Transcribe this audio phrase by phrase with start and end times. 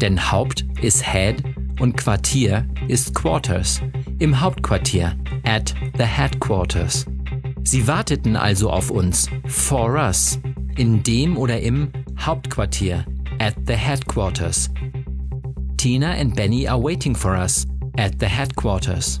[0.00, 1.42] Denn Haupt ist head
[1.78, 3.80] und Quartier ist Quarters,
[4.18, 7.06] im Hauptquartier, at the headquarters.
[7.64, 10.38] Sie warteten also auf uns, for us,
[10.76, 13.04] in dem oder im Hauptquartier,
[13.38, 14.70] at the headquarters.
[15.76, 19.20] Tina and Benny are waiting for us at the headquarters.